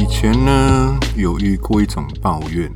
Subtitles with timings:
[0.00, 2.72] 以前呢，有遇过一种抱怨，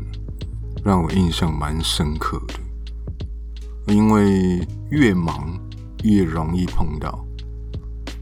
[0.85, 3.95] 让我印象蛮深刻的。
[3.95, 5.59] 因为越忙
[6.03, 7.25] 越容易碰到，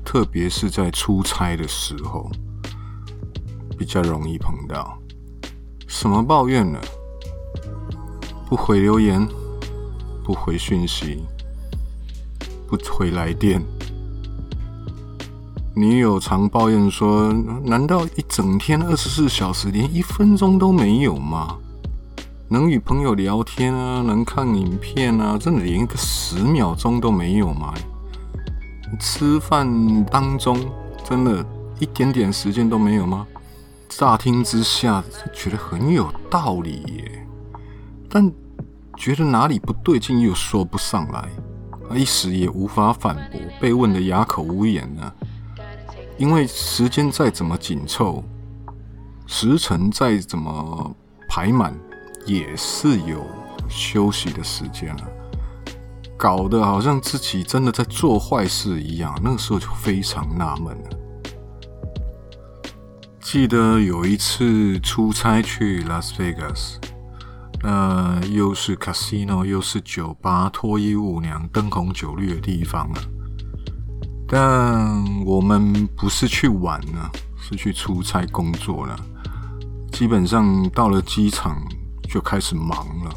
[0.04, 2.30] 特别是在出差的时候，
[3.76, 4.96] 比较容易碰到。
[5.88, 6.78] 什么抱怨呢？
[8.48, 9.26] 不回留言，
[10.22, 11.24] 不回讯息，
[12.68, 13.60] 不回来电。
[15.74, 17.32] 女友常抱怨说
[17.64, 21.56] ：“难道一整天二十四小时连一分钟都没有吗？
[22.48, 27.72] 能与朋友聊天啊，能看影片啊，真的连一个十秒钟都没有吗？
[29.00, 30.58] 吃饭当中
[31.02, 31.42] 真的
[31.78, 33.26] 一点点时间都没有吗？”
[33.88, 35.02] 乍听之下
[35.34, 37.26] 觉得很有道理耶，
[38.10, 38.30] 但
[38.96, 41.28] 觉得哪里不对劲又说不上来，
[41.94, 45.12] 一时也无法反驳，被问得哑口无言呢。
[46.18, 48.22] 因为时间再怎么紧凑，
[49.26, 50.94] 时辰再怎么
[51.28, 51.74] 排满，
[52.26, 53.26] 也是有
[53.68, 55.02] 休息的时间了。
[56.16, 60.90] 搞得好像自己真的在做坏事一样，那个时候就非常纳闷了。
[63.20, 66.78] 记得有一次出差去拉斯维加斯，
[67.62, 73.00] 那又是 casino，又是酒吧，脱衣舞娘，灯红酒绿的地方了。
[74.34, 78.98] 但我们不是去玩呢，是去出差工作了。
[79.92, 81.62] 基本上到了机场
[82.08, 83.14] 就开始忙了，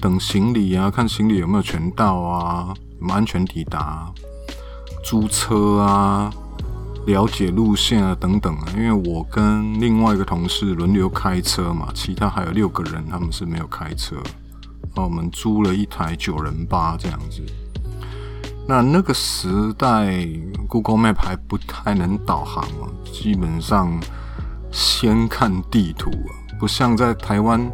[0.00, 4.12] 等行李啊，看行李有没有全到啊，有没有安全抵达，
[5.04, 6.34] 租车啊，
[7.06, 8.72] 了解路线啊等等啊。
[8.76, 14.16] 因为我跟另外一个同事轮流开车嘛，其他还有六个人他们是没有开车，
[14.96, 17.40] 那我们租了一台九人巴这样子。
[18.70, 20.24] 那那个时代
[20.68, 24.00] ，Google Map 还不太能导航啊，基本上
[24.70, 26.30] 先看地图啊，
[26.60, 27.68] 不像在台湾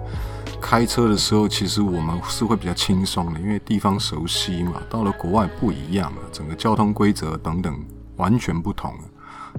[0.59, 4.81] 开车的时候，其实我们是会比较轻松的，因为地方熟悉嘛。
[4.89, 7.79] 到了国外不一样了，整个交通规则等等
[8.17, 9.01] 完全不同了。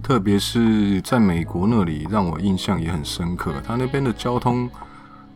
[0.01, 4.67] 特别是在美国那里，让我印象也很深刻，他那边的交通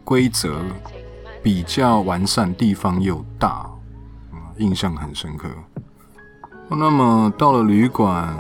[0.04, 0.64] 规则
[1.44, 3.70] 比较完善，地方又大，
[4.58, 5.48] 印象很深刻。
[6.78, 8.34] 那么到了旅馆，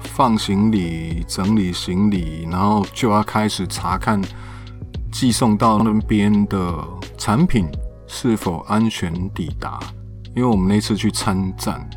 [0.00, 4.20] 放行李、整理行李，然后就要开始查看
[5.12, 6.82] 寄送到那边的
[7.18, 7.68] 产品
[8.06, 9.78] 是否安全抵达。
[10.34, 11.88] 因为我们那次去参展，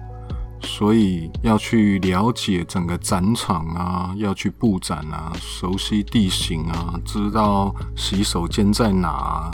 [0.61, 9.49] 所以要去了解整个展场啊，要去布展啊，熟悉地形啊，知道洗手间在哪。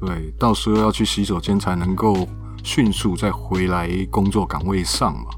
[0.00, 2.28] 对，到时候要去洗手间才能够。
[2.62, 5.30] 迅速再回来工作岗位上嘛。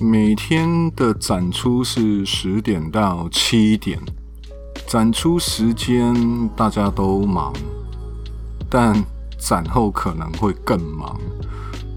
[0.00, 4.00] 每天的展出是十点到七点，
[4.86, 7.52] 展出时间大家都忙，
[8.68, 9.04] 但
[9.38, 11.16] 展后可能会更忙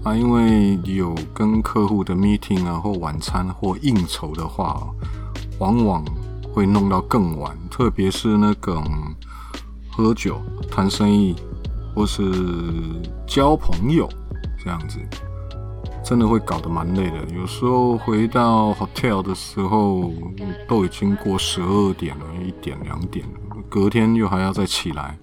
[0.04, 4.86] 啊，因为有跟客户的 meeting 啊，或晚餐或应酬的话，
[5.58, 6.04] 往往
[6.52, 8.80] 会弄到更晚，特别是那个
[9.90, 10.40] 喝酒
[10.70, 11.34] 谈生意。
[11.96, 12.22] 或是
[13.26, 14.06] 交朋友
[14.62, 15.00] 这样子，
[16.04, 17.16] 真的会搞得蛮累的。
[17.34, 20.12] 有时候回到 hotel 的时候，
[20.68, 23.24] 都已经过十二点了，一点两点，
[23.70, 25.16] 隔天又还要再起来，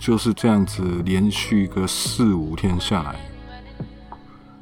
[0.00, 3.14] 就是这样子连续个四五天下来。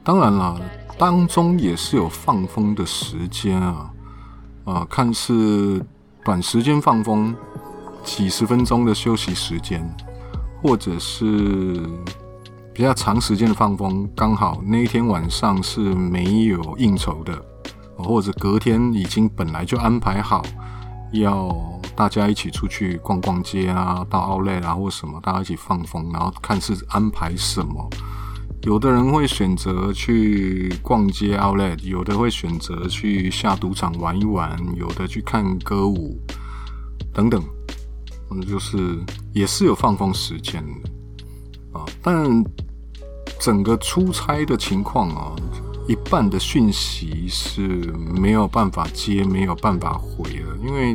[0.04, 0.60] 当然了，
[0.98, 3.90] 当中也是有放风的时间啊，
[4.64, 5.82] 啊，看似
[6.22, 7.34] 短时间放风，
[8.04, 9.82] 几十分钟的休息时间。
[10.62, 11.80] 或者是
[12.72, 17.42] 比较长时间的放风，刚好那一天晚上是没有应酬的，
[17.96, 20.42] 或者隔天已经本来就安排好
[21.12, 21.54] 要
[21.96, 27.88] 大家一起出去逛逛街啊，到奥莱啊或什么，大家一起放风，然后看是安排什么。
[28.62, 36.20] 有的人会选择去逛街奥莱，有的会选择去下赌场玩一玩，有的去看歌舞
[37.12, 37.42] 等等。
[38.30, 38.98] 嗯，就是
[39.32, 42.44] 也是有放风时间的啊，但
[43.38, 45.34] 整个出差的情况啊，
[45.88, 47.62] 一半的讯息是
[48.14, 50.94] 没有办法接，没有办法回了，因为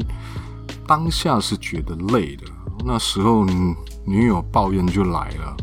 [0.87, 2.43] 当下是觉得累的。
[2.85, 3.45] 那时候
[4.05, 5.57] 女友抱怨就来了，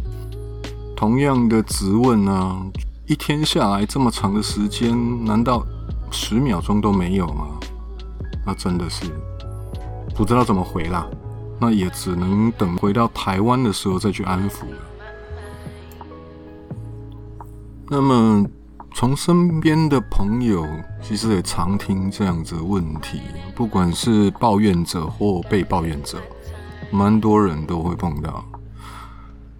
[0.96, 2.60] 同样的质问啊，
[3.06, 5.64] 一天下来这么长的时间，难道
[6.10, 7.46] 十秒钟都没有吗？
[8.44, 9.06] 那真的是
[10.16, 11.06] 不知道怎么回啦。
[11.62, 14.78] 那也只能等回到台湾的时候再去安抚了。
[17.88, 18.44] 那么
[18.92, 20.66] 从身边的朋友，
[21.00, 23.20] 其实也常听这样子的问题，
[23.54, 26.20] 不管是抱怨者或被抱怨者，
[26.90, 28.44] 蛮多人都会碰到。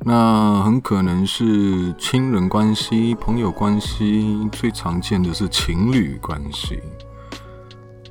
[0.00, 6.80] 那很可能是亲人关系、朋友关系，最常见的是情侣关系。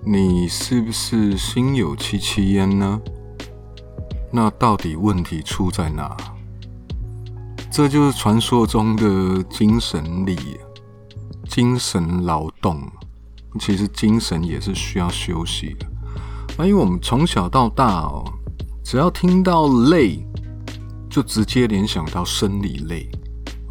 [0.06, 3.02] 你是不是心有戚戚焉呢？
[4.32, 6.16] 那到底问题出在哪？
[7.70, 10.38] 这就是传说中的精神力。
[11.50, 12.82] 精神劳动，
[13.60, 15.86] 其实精神也是需要休息的。
[16.58, 18.24] 那因为我们从小到大哦，
[18.86, 20.26] 只要听到累，
[21.10, 23.12] 就直接联想到生理累。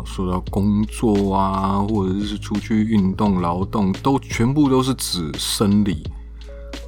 [0.04, 6.02] 说到工作啊，或者是出去运动劳动，都全部都是指生理。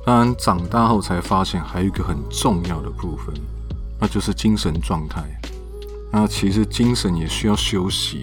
[0.05, 3.35] 当然，长大后才发现还有一个很重要的部分，
[4.03, 5.23] 那就是精神状态。
[6.11, 8.21] 那其实精神也需要休息。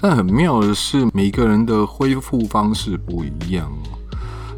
[0.00, 3.68] 但很妙的是，每个人的恢复方式不一样，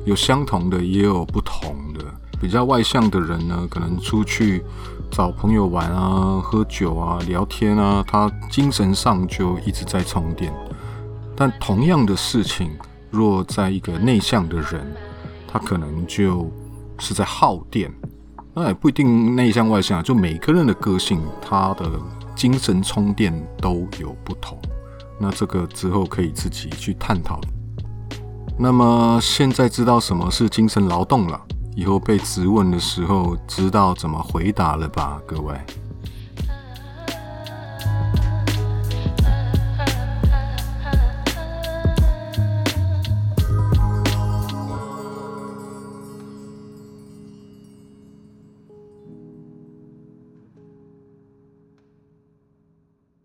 [0.04, 2.04] 有相同的，也有不同的。
[2.38, 4.62] 比较外向的人呢，可能出去
[5.10, 10.52] 找朋友玩啊、喝酒啊、聊天啊，他精神上就一直在充电。
[11.34, 12.70] 但同样的事情，
[13.10, 14.94] 若在一个内向的人，
[15.48, 16.52] 他可能就
[16.98, 17.90] 是在耗电。
[18.54, 21.90] 那也不一定内向外向，就每个人的个性，他的
[22.36, 24.56] 精神充电都有不同。
[25.18, 27.40] 那这个之后可以自己去探讨。
[28.56, 31.40] 那么现在知道什么是精神劳动了，
[31.74, 35.54] 以后被质问的时候知道怎么回答了吧，各位。